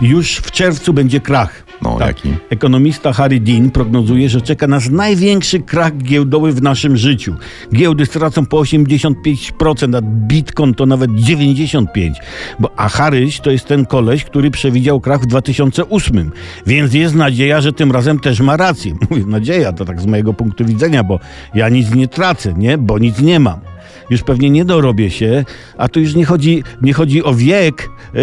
Już 0.00 0.36
w 0.36 0.50
czerwcu 0.50 0.92
będzie 0.92 1.20
krach. 1.20 1.64
No, 1.82 1.96
Tak. 1.98 2.08
jaki? 2.08 2.28
Ekonomista 2.50 3.12
Harry 3.12 3.40
Dean 3.40 3.70
prognozuje, 3.70 4.28
że 4.28 4.40
czeka 4.40 4.66
nas 4.66 4.90
największy 4.90 5.60
krach 5.60 5.96
giełdowy 5.96 6.52
w 6.52 6.62
naszym 6.62 6.96
życiu. 6.96 7.34
Giełdy 7.74 8.06
stracą 8.06 8.46
po 8.46 8.56
85%, 8.56 9.96
a 9.96 10.00
Bitcoin 10.02 10.74
to 10.74 10.86
nawet 10.86 11.10
95%. 11.10 12.12
Bo, 12.58 12.70
a 12.76 12.88
Harryś 12.88 13.40
to 13.40 13.50
jest 13.50 13.64
ten 13.64 13.86
koleś, 13.86 14.24
który 14.24 14.50
przewidział 14.50 15.00
krach 15.00 15.20
w 15.22 15.26
2008. 15.26 16.30
Więc 16.66 16.94
jest 16.94 17.14
nadzieja, 17.14 17.60
że 17.60 17.72
tym 17.72 17.92
razem 17.92 18.18
też 18.18 18.40
ma 18.40 18.56
rację. 18.56 18.94
Mówię, 19.10 19.24
nadzieja 19.26 19.72
to 19.72 19.84
tak 19.84 20.00
z 20.00 20.06
mojego 20.06 20.34
punktu 20.34 20.64
widzenia, 20.64 21.04
bo 21.04 21.20
ja 21.54 21.68
nic 21.68 21.94
nie 21.94 22.08
tracę, 22.08 22.54
nie? 22.56 22.78
Bo 22.78 22.98
nic 22.98 23.20
nie 23.20 23.40
mam 23.40 23.60
już 24.10 24.22
pewnie 24.22 24.50
nie 24.50 24.64
dorobię 24.64 25.10
się, 25.10 25.44
a 25.78 25.88
tu 25.88 26.00
już 26.00 26.14
nie 26.14 26.24
chodzi, 26.24 26.62
nie 26.82 26.92
chodzi 26.92 27.24
o 27.24 27.34
wiek, 27.34 27.90
yy, 28.14 28.20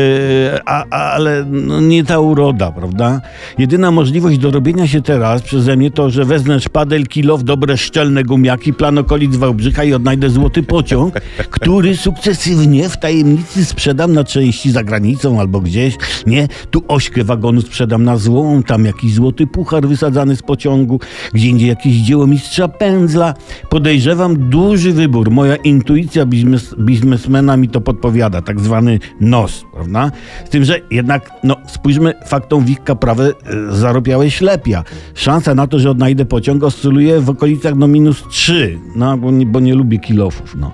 a, 0.66 0.86
a, 0.90 1.12
ale 1.12 1.46
no, 1.52 1.82
nie 1.82 2.04
ta 2.04 2.20
uroda, 2.20 2.72
prawda? 2.72 3.22
Jedyna 3.58 3.92
możliwość 3.92 4.38
dorobienia 4.38 4.88
się 4.88 5.02
teraz 5.02 5.42
przeze 5.42 5.76
mnie 5.76 5.92
to, 5.92 6.10
że 6.10 6.26
wezmę 6.26 6.60
szpadel, 6.60 7.08
kilow, 7.08 7.44
dobre 7.44 7.78
szczelne 7.78 8.24
gumiaki, 8.24 8.74
plan 8.74 8.98
okolic 8.98 9.36
Wałbrzycha 9.36 9.84
i 9.84 9.94
odnajdę 9.94 10.30
złoty 10.30 10.64
pociąg, 10.64 11.14
który 11.50 11.98
sukcesywnie 11.98 12.90
w 12.90 12.98
tajemnicy 12.98 13.66
sprzedam 13.66 14.14
na 14.14 14.24
części 14.24 14.72
za 14.72 14.84
granicą 14.84 15.40
albo 15.40 15.62
gdzieś, 15.62 15.96
nie? 16.28 16.48
Tu 16.72 16.84
ośkę 16.88 17.24
wagonu 17.24 17.62
sprzedam 17.62 18.04
na 18.04 18.18
złą, 18.18 18.64
tam 18.64 18.86
jakiś 18.86 19.14
złoty 19.14 19.48
puchar 19.48 19.88
wysadzany 19.88 20.36
z 20.36 20.42
pociągu, 20.42 21.00
gdzie 21.34 21.50
indziej 21.50 21.70
jakieś 21.70 21.96
dzieło 21.96 22.28
mistrza 22.28 22.68
pędzla. 22.68 23.34
Podejrzewam 23.70 24.50
duży 24.50 24.92
wybór. 24.92 25.32
Moja 25.32 25.56
intuicja 25.76 26.26
biznes, 26.26 26.76
biznesmena 26.80 27.58
mi 27.58 27.70
to 27.70 27.82
podpowiada, 27.82 28.42
tak 28.42 28.60
zwany 28.60 29.00
nos, 29.20 29.66
prawda? 29.74 30.12
Z 30.46 30.50
tym, 30.50 30.64
że 30.64 30.80
jednak, 30.92 31.32
no 31.44 31.56
spójrzmy 31.68 32.14
faktom 32.28 32.66
w 32.66 32.70
ich 32.70 32.84
kaprawę, 32.84 33.34
e, 33.70 33.76
zarobiałeś 33.76 34.36
ślepia. 34.36 34.84
Szansa 35.14 35.56
na 35.56 35.68
to, 35.68 35.80
że 35.80 35.90
odnajdę 35.90 36.26
pociąg 36.26 36.64
oscyluje 36.64 37.20
w 37.20 37.30
okolicach 37.30 37.76
no 37.76 37.88
minus 37.88 38.24
3, 38.30 38.80
no 38.96 39.18
bo 39.18 39.32
nie, 39.32 39.46
bo 39.46 39.60
nie 39.60 39.76
lubię 39.76 40.00
kilofów, 40.00 40.56
no. 40.56 40.72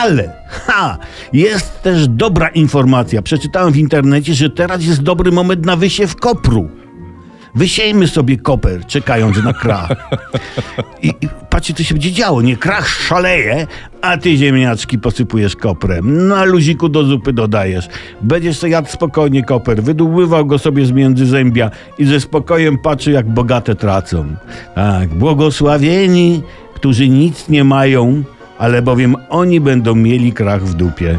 Ale, 0.00 0.32
ha, 0.48 0.98
jest 1.32 1.82
też 1.82 2.08
dobra 2.08 2.48
informacja. 2.48 3.22
Przeczytałem 3.22 3.72
w 3.72 3.76
internecie, 3.76 4.34
że 4.34 4.50
teraz 4.50 4.84
jest 4.84 5.02
dobry 5.02 5.32
moment 5.32 5.66
na 5.66 5.76
wysiew 5.76 6.16
kopru. 6.16 6.81
Wysiejmy 7.54 8.08
sobie 8.08 8.36
koper, 8.36 8.86
czekając 8.86 9.42
na 9.44 9.52
krach. 9.52 9.88
I, 11.02 11.08
I 11.08 11.28
patrzcie, 11.50 11.74
co 11.74 11.82
się 11.82 11.94
będzie 11.94 12.12
działo. 12.12 12.42
Nie 12.42 12.56
krach 12.56 12.88
szaleje, 12.88 13.66
a 14.00 14.16
ty 14.16 14.36
ziemniaczki 14.36 14.98
posypujesz 14.98 15.56
koprem. 15.56 16.28
Na 16.28 16.44
luziku 16.44 16.88
do 16.88 17.04
zupy 17.04 17.32
dodajesz. 17.32 17.88
Będziesz 18.22 18.58
sobie 18.58 18.72
jadł 18.72 18.88
spokojnie 18.88 19.44
koper, 19.44 19.82
wydłubywał 19.82 20.46
go 20.46 20.58
sobie 20.58 20.86
z 20.86 20.90
między 20.90 21.26
zębia 21.26 21.70
i 21.98 22.04
ze 22.04 22.20
spokojem 22.20 22.78
patrzy, 22.78 23.10
jak 23.10 23.28
bogate 23.28 23.74
tracą. 23.74 24.36
Tak, 24.74 25.08
błogosławieni, 25.08 26.42
którzy 26.74 27.08
nic 27.08 27.48
nie 27.48 27.64
mają, 27.64 28.22
ale 28.58 28.82
bowiem 28.82 29.16
oni 29.28 29.60
będą 29.60 29.94
mieli 29.94 30.32
krach 30.32 30.64
w 30.64 30.74
dupie. 30.74 31.18